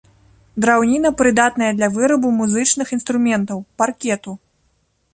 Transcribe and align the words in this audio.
Драўніна 0.63 1.11
прыдатная 1.19 1.69
для 1.81 1.91
вырабу 1.99 2.33
музычных 2.41 2.87
інструментаў, 2.99 3.65
паркету. 3.83 4.31